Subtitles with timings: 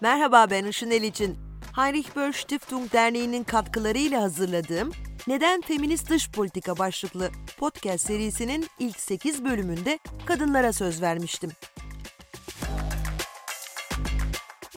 [0.00, 1.36] Merhaba ben Işın için
[1.76, 4.92] Heinrich Böll Stiftung Derneği'nin katkılarıyla hazırladığım
[5.26, 11.50] Neden Feminist Dış Politika başlıklı podcast serisinin ilk 8 bölümünde kadınlara söz vermiştim.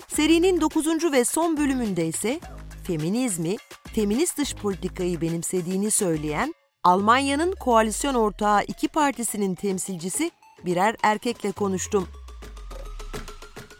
[0.07, 1.11] Serinin 9.
[1.11, 2.39] ve son bölümünde ise
[2.87, 3.55] feminizmi,
[3.95, 6.53] feminist dış politikayı benimsediğini söyleyen
[6.83, 10.31] Almanya'nın koalisyon ortağı iki partisinin temsilcisi
[10.65, 12.07] birer erkekle konuştum.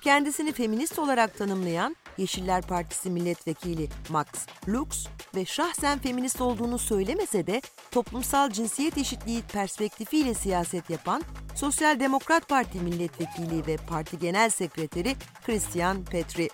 [0.02, 4.28] Kendisini feminist olarak tanımlayan Yeşiller Partisi milletvekili Max
[4.70, 7.62] Lux ve şahsen feminist olduğunu söylemese de
[7.92, 11.24] toplumsal cinsiyet eşitliği perspektifiyle siyaset yapan
[11.56, 16.50] Sosyal Demokrat Parti milletvekili ve parti genel sekreteri Christian Petri.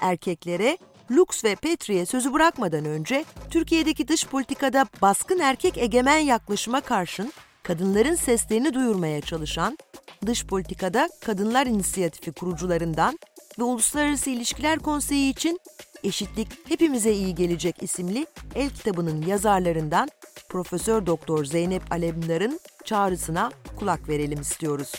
[0.00, 0.78] Erkeklere
[1.10, 7.32] Lux ve Petri'ye sözü bırakmadan önce Türkiye'deki dış politikada baskın erkek egemen yaklaşıma karşın
[7.62, 9.78] kadınların seslerini duyurmaya çalışan
[10.26, 13.18] Dış Politikada Kadınlar İnisiyatifi kurucularından
[13.58, 15.60] ve Uluslararası İlişkiler Konseyi için
[16.04, 20.08] Eşitlik Hepimize İyi Gelecek isimli el kitabının yazarlarından
[20.48, 24.92] Profesör Doktor Zeynep Alemdar'ın çağrısına kulak verelim istiyoruz.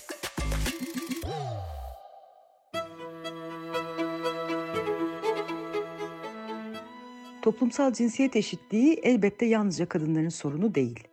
[7.42, 11.08] Toplumsal cinsiyet eşitliği elbette yalnızca kadınların sorunu değil.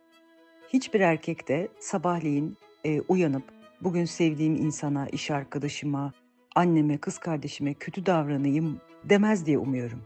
[0.69, 3.52] Hiçbir erkek de sabahleyin e, uyanıp
[3.83, 6.13] bugün sevdiğim insana, iş arkadaşıma,
[6.55, 10.03] anneme, kız kardeşime kötü davranayım demez diye umuyorum.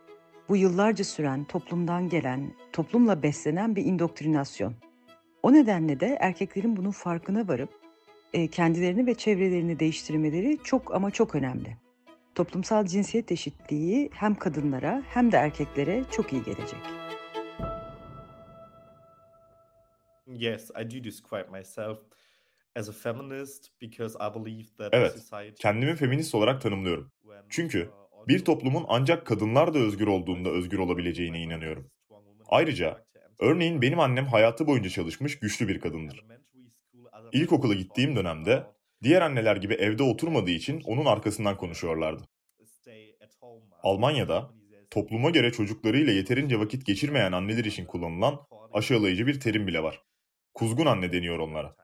[0.50, 4.73] Bu yıllarca süren toplumdan gelen, toplumla beslenen bir indoktrinasyon.
[5.44, 7.70] O nedenle de erkeklerin bunun farkına varıp
[8.33, 11.78] e, kendilerini ve çevrelerini değiştirmeleri çok ama çok önemli.
[12.36, 16.80] Toplumsal cinsiyet eşitliği hem kadınlara hem de erkeklere çok iyi gelecek.
[20.28, 22.00] Yes, I do describe myself
[22.78, 25.16] as a feminist because I believe that Evet,
[25.59, 27.11] kendimi feminist olarak tanımlıyorum.
[27.49, 31.92] Çünkü uh, bir toplumun ancak kadınlar da özgür olduğunda özgür olabileceğine inanıyorum.
[32.49, 33.05] Ayrıca,
[33.39, 36.26] örneğin benim annem hayatı boyunca çalışmış güçlü bir kadındır.
[37.32, 38.64] İlkokula gittiğim dönemde
[39.04, 42.23] diğer anneler gibi evde oturmadığı için onun arkasından konuşuyorlardı.
[43.83, 44.52] Almanya'da
[44.89, 48.39] topluma göre çocuklarıyla yeterince vakit geçirmeyen anneler için kullanılan
[48.73, 50.04] aşağılayıcı bir terim bile var.
[50.54, 51.76] Kuzgun anne deniyor onlara.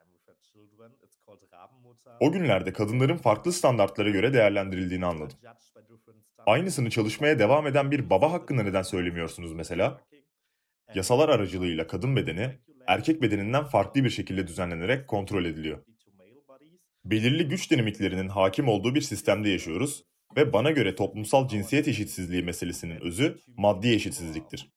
[2.20, 5.38] O günlerde kadınların farklı standartlara göre değerlendirildiğini anladım.
[6.46, 10.02] Aynısını çalışmaya devam eden bir baba hakkında neden söylemiyorsunuz mesela?
[10.96, 15.84] Yasalar aracılığıyla kadın bedeni erkek bedeninden farklı bir şekilde düzenlenerek kontrol ediliyor.
[17.06, 20.04] Belirli güç dinamiklerinin hakim olduğu bir sistemde yaşıyoruz
[20.38, 24.70] ve bana göre toplumsal cinsiyet eşitsizliği meselesinin özü maddi eşitsizliktir.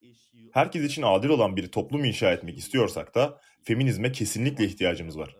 [0.52, 5.36] Herkes için adil olan bir toplum inşa etmek istiyorsak da feminizme kesinlikle ihtiyacımız var.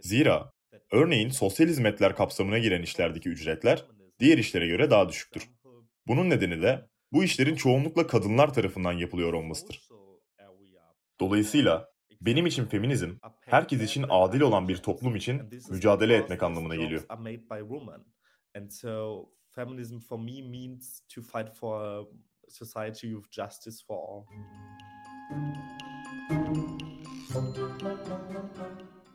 [0.00, 0.52] Zira
[0.92, 3.84] örneğin sosyal hizmetler kapsamına giren işlerdeki ücretler
[4.18, 5.50] diğer işlere göre daha düşüktür.
[6.06, 9.88] Bunun nedeni de bu işlerin çoğunlukla kadınlar tarafından yapılıyor olmasıdır.
[11.20, 11.90] Dolayısıyla
[12.20, 17.02] benim için feminizm, herkes için adil olan bir toplum için mücadele etmek anlamına geliyor.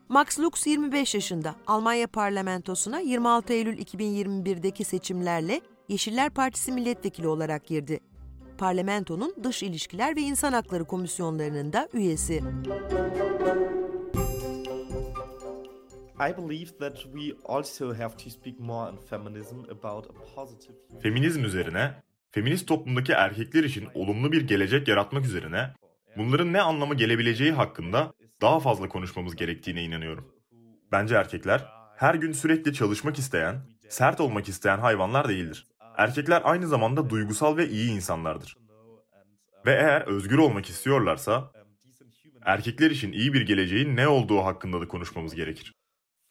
[0.09, 1.55] Max Lux 25 yaşında.
[1.67, 7.99] Almanya parlamentosuna 26 Eylül 2021'deki seçimlerle Yeşiller Partisi milletvekili olarak girdi.
[8.57, 12.41] Parlamentonun Dış İlişkiler ve İnsan Hakları Komisyonlarının da üyesi.
[21.01, 21.94] Feminizm üzerine,
[22.31, 25.73] feminist toplumdaki erkekler için olumlu bir gelecek yaratmak üzerine,
[26.17, 30.31] bunların ne anlamı gelebileceği hakkında daha fazla konuşmamız gerektiğine inanıyorum.
[30.91, 31.66] Bence erkekler
[31.97, 35.68] her gün sürekli çalışmak isteyen, sert olmak isteyen hayvanlar değildir.
[35.97, 38.57] Erkekler aynı zamanda duygusal ve iyi insanlardır.
[39.66, 41.51] Ve eğer özgür olmak istiyorlarsa,
[42.41, 45.74] erkekler için iyi bir geleceğin ne olduğu hakkında da konuşmamız gerekir.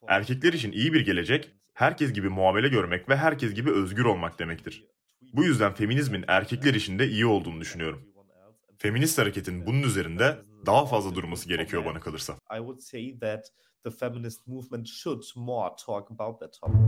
[0.08, 4.84] Erkekler için iyi bir gelecek, herkes gibi muamele görmek ve herkes gibi özgür olmak demektir.
[5.32, 8.13] Bu yüzden feminizmin erkekler için de iyi olduğunu düşünüyorum.
[8.78, 12.32] Feminist hareketin bunun üzerinde daha fazla durması gerekiyor bana kalırsa.
[12.32, 13.46] I would say that
[13.84, 16.78] the feminist movement should more talk about that topic.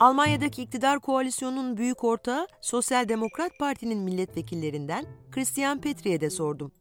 [0.00, 6.72] Almanya'daki iktidar koalisyonunun büyük ortağı Sosyal Demokrat Parti'nin milletvekillerinden Christian Petri'ye de sordum.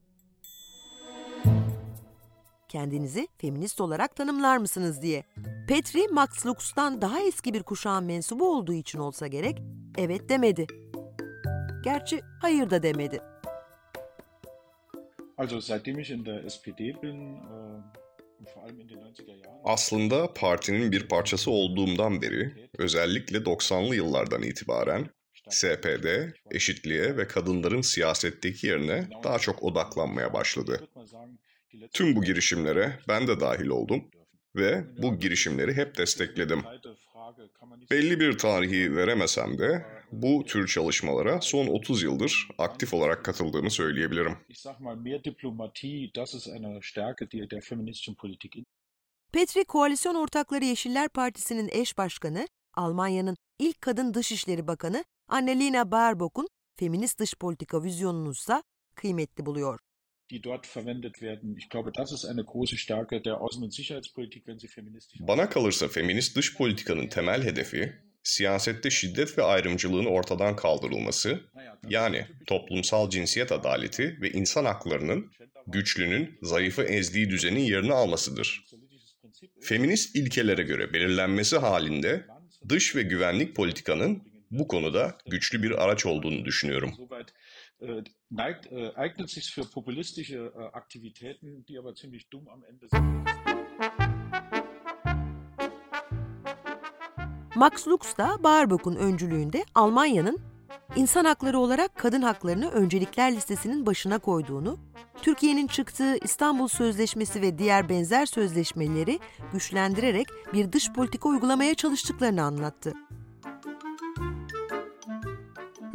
[2.67, 5.23] Kendinizi feminist olarak tanımlar mısınız diye.
[5.67, 9.61] Petri, Max Lux'tan daha eski bir kuşağın mensubu olduğu için olsa gerek,
[9.97, 10.67] evet demedi.
[11.83, 13.21] Gerçi hayır da demedi.
[15.37, 17.83] Also seitdem ich in der SPD bin, äh,
[19.63, 25.09] Aslında partinin bir parçası olduğumdan beri, özellikle 90'lı yıllardan itibaren
[25.49, 30.87] SPD, eşitliğe ve kadınların siyasetteki yerine daha çok odaklanmaya başladı.
[31.93, 34.11] Tüm bu girişimlere ben de dahil oldum
[34.55, 36.63] ve bu girişimleri hep destekledim.
[37.91, 39.85] Belli bir tarihi veremesem de
[40.21, 44.37] bu tür çalışmalara son 30 yıldır aktif olarak katıldığımı söyleyebilirim.
[49.31, 56.47] Petri Koalisyon Ortakları Yeşiller Partisi'nin eş başkanı, Almanya'nın ilk kadın dışişleri bakanı Annalena Baerbock'un
[56.79, 58.63] feminist dış politika vizyonunu ise
[58.95, 59.79] kıymetli buluyor.
[65.19, 67.93] Bana kalırsa feminist dış politikanın temel hedefi,
[68.23, 71.39] siyasette şiddet ve ayrımcılığın ortadan kaldırılması,
[71.89, 75.31] yani toplumsal cinsiyet adaleti ve insan haklarının
[75.67, 78.65] güçlünün zayıfı ezdiği düzenin yerini almasıdır.
[79.61, 82.25] Feminist ilkelere göre belirlenmesi halinde
[82.69, 86.93] dış ve güvenlik politikanın bu konuda güçlü bir araç olduğunu düşünüyorum.
[88.97, 90.39] eignet sich für populistische
[90.73, 94.22] Aktivitäten, die aber ziemlich dumm am Ende sind.
[97.55, 100.39] Max Lux da Baerbock'un öncülüğünde Almanya'nın
[100.95, 104.77] insan hakları olarak kadın haklarını öncelikler listesinin başına koyduğunu,
[105.21, 109.19] Türkiye'nin çıktığı İstanbul Sözleşmesi ve diğer benzer sözleşmeleri
[109.53, 112.93] güçlendirerek bir dış politika uygulamaya çalıştıklarını anlattı.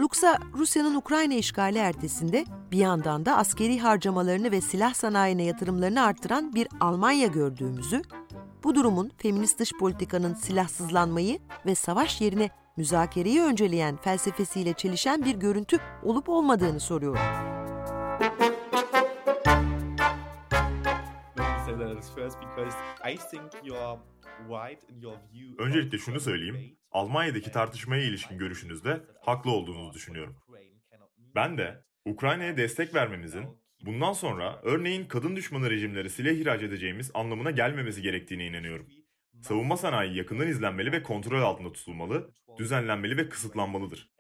[0.00, 6.54] Lux'a Rusya'nın Ukrayna işgali ertesinde bir yandan da askeri harcamalarını ve silah sanayine yatırımlarını arttıran
[6.54, 8.02] bir Almanya gördüğümüzü,
[8.64, 15.78] bu durumun feminist dış politikanın silahsızlanmayı ve savaş yerine müzakereyi önceleyen felsefesiyle çelişen bir görüntü
[16.02, 17.20] olup olmadığını soruyorum.
[25.58, 26.78] Öncelikle şunu söyleyeyim.
[26.90, 30.36] Almanya'daki tartışmaya ilişkin görüşünüzde haklı olduğunuzu düşünüyorum.
[31.34, 37.50] Ben de Ukrayna'ya destek vermemizin bundan sonra örneğin kadın düşmanı rejimleri silah ihraç edeceğimiz anlamına
[37.50, 38.86] gelmemesi gerektiğine inanıyorum.
[39.42, 44.10] Savunma sanayi yakından izlenmeli ve kontrol altında tutulmalı, düzenlenmeli ve kısıtlanmalıdır.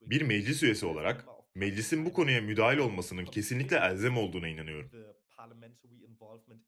[0.00, 1.24] Bir meclis üyesi olarak
[1.54, 4.90] meclisin bu konuya müdahil olmasının kesinlikle elzem olduğuna inanıyorum.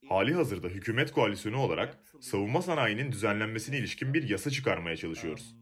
[0.08, 5.56] Hali hazırda hükümet koalisyonu olarak savunma sanayinin düzenlenmesine ilişkin bir yasa çıkarmaya çalışıyoruz.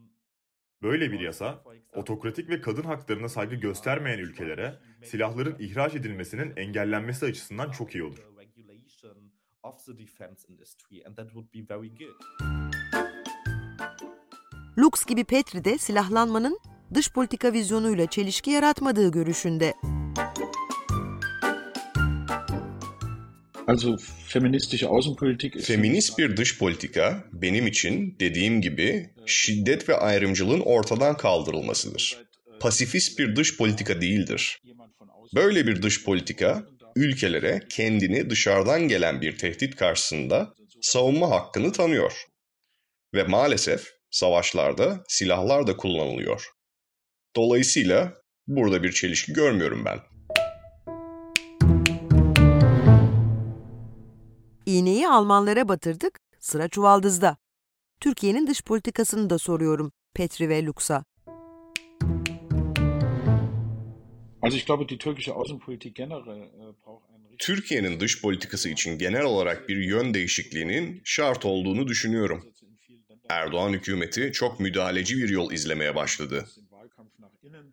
[0.83, 7.71] Böyle bir yasa, otokratik ve kadın haklarına saygı göstermeyen ülkelere silahların ihraç edilmesinin engellenmesi açısından
[7.71, 8.19] çok iyi olur.
[14.79, 16.59] Lux gibi Petri de silahlanmanın
[16.95, 19.75] dış politika vizyonuyla çelişki yaratmadığı görüşünde.
[23.67, 23.97] Also
[24.27, 32.25] feministische Außenpolitik Feminist bir dış politika benim için dediğim gibi şiddet ve ayrımcılığın ortadan kaldırılmasıdır.
[32.61, 34.61] Pasifist bir dış politika değildir.
[35.35, 36.67] Böyle bir dış politika
[36.97, 42.25] ülkelere kendini dışarıdan gelen bir tehdit karşısında savunma hakkını tanıyor.
[43.15, 46.51] Ve maalesef savaşlarda silahlar da kullanılıyor.
[47.37, 48.15] Dolayısıyla
[48.47, 50.01] burada bir çelişki görmüyorum ben.
[54.67, 57.37] İğneyi Almanlara batırdık, sıra çuvaldızda.
[58.01, 61.05] Türkiye'nin dış politikasını da soruyorum Petri ve Lux'a.
[67.39, 72.53] Türkiye'nin dış politikası için genel olarak bir yön değişikliğinin şart olduğunu düşünüyorum.
[73.29, 76.47] Erdoğan hükümeti çok müdahaleci bir yol izlemeye başladı.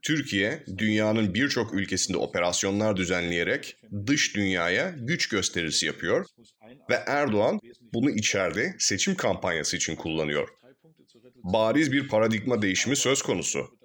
[0.01, 6.25] Türkiye, dünyanın birçok ülkesinde operasyonlar düzenleyerek dış dünyaya güç gösterisi yapıyor
[6.89, 7.59] ve Erdoğan
[7.93, 10.49] bunu içeride seçim kampanyası için kullanıyor.
[11.43, 13.80] Bariz bir paradigma değişimi söz konusu.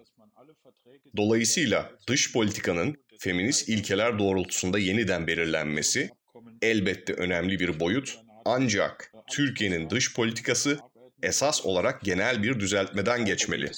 [1.17, 6.11] Dolayısıyla dış politikanın feminist ilkeler doğrultusunda yeniden belirlenmesi
[6.63, 10.79] elbette önemli bir boyut ancak Türkiye'nin dış politikası
[11.23, 13.71] esas olarak genel bir düzeltmeden geçmeli.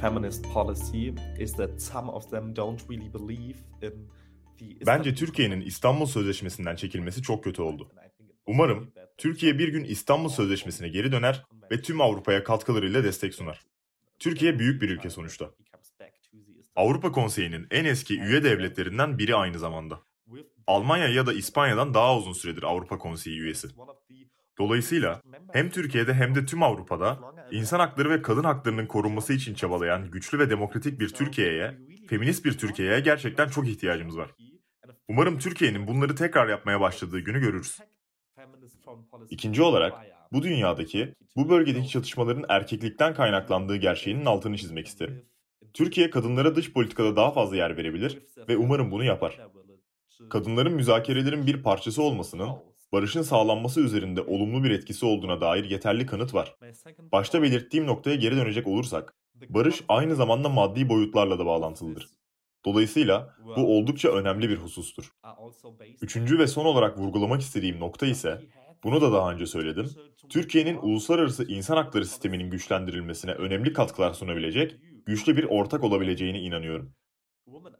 [0.00, 4.08] feminist policy is that some of them don't really believe in
[4.86, 7.90] Bence Türkiye'nin İstanbul Sözleşmesi'nden çekilmesi çok kötü oldu.
[8.46, 13.60] Umarım Türkiye bir gün İstanbul Sözleşmesi'ne geri döner ve tüm Avrupa'ya katkılarıyla destek sunar.
[14.18, 15.50] Türkiye büyük bir ülke sonuçta.
[16.76, 20.02] Avrupa Konseyi'nin en eski üye devletlerinden biri aynı zamanda.
[20.66, 23.68] Almanya ya da İspanya'dan daha uzun süredir Avrupa Konseyi üyesi.
[24.58, 25.22] Dolayısıyla
[25.52, 27.20] hem Türkiye'de hem de tüm Avrupa'da
[27.50, 32.58] insan hakları ve kadın haklarının korunması için çabalayan güçlü ve demokratik bir Türkiye'ye, feminist bir
[32.58, 34.30] Türkiye'ye gerçekten çok ihtiyacımız var.
[35.08, 37.78] Umarım Türkiye'nin bunları tekrar yapmaya başladığı günü görürüz.
[39.30, 39.94] İkinci olarak
[40.32, 45.24] bu dünyadaki, bu bölgedeki çatışmaların erkeklikten kaynaklandığı gerçeğinin altını çizmek isterim.
[45.74, 49.40] Türkiye kadınlara dış politikada daha fazla yer verebilir ve umarım bunu yapar.
[50.30, 52.50] Kadınların müzakerelerin bir parçası olmasının
[52.92, 56.56] barışın sağlanması üzerinde olumlu bir etkisi olduğuna dair yeterli kanıt var.
[57.12, 59.14] Başta belirttiğim noktaya geri dönecek olursak,
[59.48, 62.08] barış aynı zamanda maddi boyutlarla da bağlantılıdır.
[62.64, 65.12] Dolayısıyla bu oldukça önemli bir husustur.
[66.02, 68.42] Üçüncü ve son olarak vurgulamak istediğim nokta ise,
[68.84, 69.90] bunu da daha önce söyledim,
[70.28, 74.76] Türkiye'nin uluslararası insan hakları sisteminin güçlendirilmesine önemli katkılar sunabilecek,
[75.06, 76.94] güçlü bir ortak olabileceğine inanıyorum.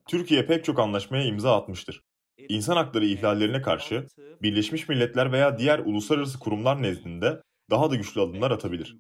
[0.09, 2.03] Türkiye pek çok anlaşmaya imza atmıştır.
[2.49, 4.07] İnsan hakları ihlallerine karşı
[4.43, 8.97] Birleşmiş Milletler veya diğer uluslararası kurumlar nezdinde daha da güçlü adımlar atabilir.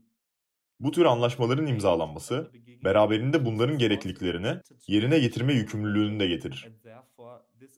[0.80, 2.50] Bu tür anlaşmaların imzalanması,
[2.84, 6.68] beraberinde bunların gerekliliklerini yerine getirme yükümlülüğünü de getirir.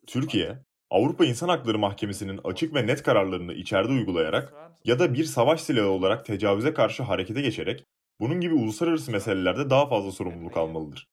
[0.06, 0.58] Türkiye,
[0.90, 5.88] Avrupa İnsan Hakları Mahkemesi'nin açık ve net kararlarını içeride uygulayarak ya da bir savaş silahı
[5.88, 7.84] olarak tecavüze karşı harekete geçerek
[8.20, 11.08] bunun gibi uluslararası meselelerde daha fazla sorumluluk almalıdır.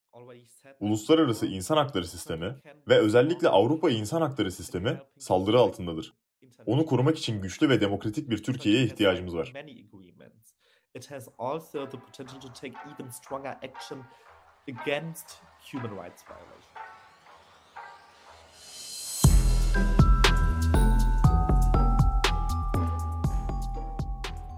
[0.80, 2.56] Uluslararası insan hakları sistemi
[2.88, 6.14] ve özellikle Avrupa İnsan Hakları Sistemi saldırı altındadır.
[6.66, 9.54] Onu korumak için güçlü ve demokratik bir Türkiye'ye ihtiyacımız var.
[10.96, 14.04] It has also the potential to take even stronger action
[14.68, 16.66] against human rights violations.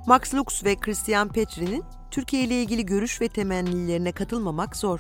[0.08, 5.00] Max Lux ve Christian Petri'nin Türkiye ile ilgili görüş ve temennilerine katılmamak zor.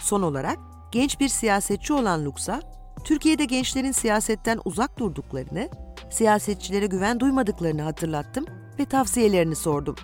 [0.00, 0.58] Son olarak
[0.92, 2.60] genç bir siyasetçi olan Lux'a,
[3.04, 5.68] Türkiye'de gençlerin siyasetten uzak durduklarını,
[6.10, 8.46] siyasetçilere güven duymadıklarını hatırlattım
[8.78, 9.96] ve tavsiyelerini sordum.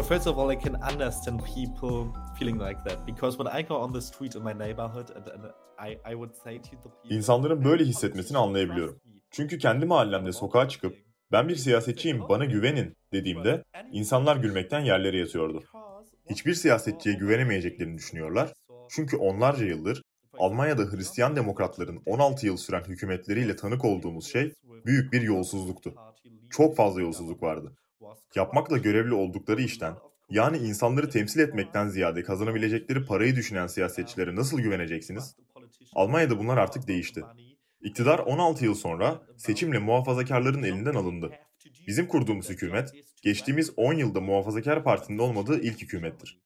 [0.00, 3.74] So first of all, I can understand people feeling like that because when I go
[3.74, 7.16] on the street in my neighborhood and, and I, I would say to the people...
[7.16, 9.00] İnsanların böyle hissetmesini anlayabiliyorum.
[9.30, 10.96] Çünkü kendi mahallemde sokağa çıkıp
[11.32, 15.62] ben bir siyasetçiyim bana güvenin dediğimde insanlar gülmekten yerlere yatıyordu.
[16.30, 18.52] Hiçbir siyasetçiye güvenemeyeceklerini düşünüyorlar.
[18.90, 20.02] Çünkü onlarca yıldır
[20.38, 24.52] Almanya'da Hristiyan demokratların 16 yıl süren hükümetleriyle tanık olduğumuz şey
[24.86, 25.94] büyük bir yolsuzluktu.
[26.50, 27.72] Çok fazla yolsuzluk vardı.
[28.34, 29.94] Yapmakla görevli oldukları işten,
[30.30, 35.36] yani insanları temsil etmekten ziyade kazanabilecekleri parayı düşünen siyasetçilere nasıl güveneceksiniz?
[35.94, 37.22] Almanya'da bunlar artık değişti.
[37.80, 41.30] İktidar 16 yıl sonra seçimle muhafazakarların elinden alındı.
[41.86, 42.92] Bizim kurduğumuz hükümet,
[43.22, 46.40] geçtiğimiz 10 yılda muhafazakar partinin olmadığı ilk hükümettir.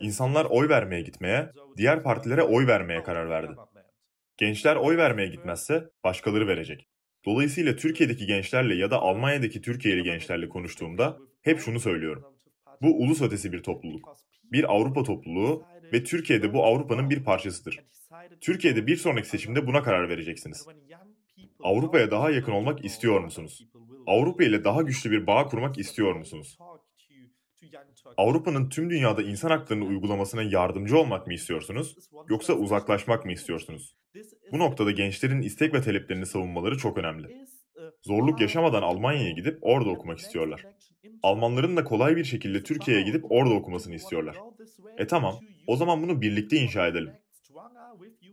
[0.00, 3.52] İnsanlar oy vermeye gitmeye, diğer partilere oy vermeye karar verdi.
[4.36, 6.89] Gençler oy vermeye gitmezse başkaları verecek.
[7.24, 12.24] Dolayısıyla Türkiye'deki gençlerle ya da Almanya'daki Türkiye'li gençlerle konuştuğumda hep şunu söylüyorum.
[12.82, 14.16] Bu ulus ötesi bir topluluk.
[14.52, 17.80] Bir Avrupa topluluğu ve Türkiye'de bu Avrupa'nın bir parçasıdır.
[18.40, 20.66] Türkiye'de bir sonraki seçimde buna karar vereceksiniz.
[21.62, 23.66] Avrupa'ya daha yakın olmak istiyor musunuz?
[24.06, 26.58] Avrupa ile daha güçlü bir bağ kurmak istiyor musunuz?
[28.16, 31.96] Avrupa'nın tüm dünyada insan haklarını uygulamasına yardımcı olmak mı istiyorsunuz,
[32.28, 33.96] yoksa uzaklaşmak mı istiyorsunuz?
[34.52, 37.46] Bu noktada gençlerin istek ve taleplerini savunmaları çok önemli.
[38.02, 40.66] Zorluk yaşamadan Almanya'ya gidip orada okumak istiyorlar.
[41.22, 44.36] Almanların da kolay bir şekilde Türkiye'ye gidip orada okumasını istiyorlar.
[44.98, 45.34] E tamam,
[45.66, 47.12] o zaman bunu birlikte inşa edelim.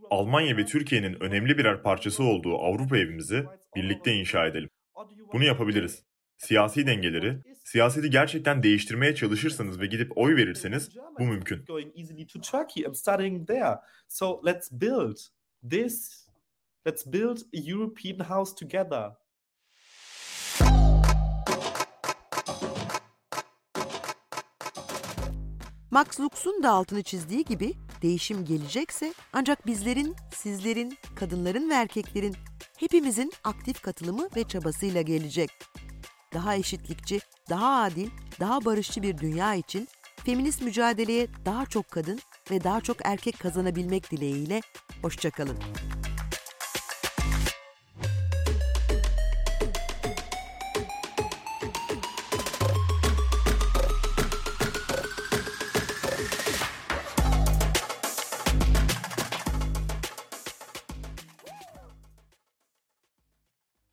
[0.09, 3.45] Almanya ve Türkiye'nin önemli birer parçası olduğu Avrupa evimizi
[3.75, 4.69] birlikte inşa edelim.
[5.33, 6.03] Bunu yapabiliriz.
[6.37, 11.65] Siyasi dengeleri, siyaseti gerçekten değiştirmeye çalışırsanız ve gidip oy verirseniz bu mümkün.
[15.63, 16.27] This.
[16.85, 19.11] Let's build a European house together.
[25.91, 32.35] Max Lux'un da altını çizdiği gibi değişim gelecekse ancak bizlerin, sizlerin, kadınların ve erkeklerin
[32.79, 35.49] hepimizin aktif katılımı ve çabasıyla gelecek.
[36.33, 38.09] Daha eşitlikçi, daha adil,
[38.39, 39.87] daha barışçı bir dünya için
[40.25, 42.19] feminist mücadeleye daha çok kadın
[42.51, 44.61] ve daha çok erkek kazanabilmek dileğiyle
[45.01, 45.57] hoşçakalın.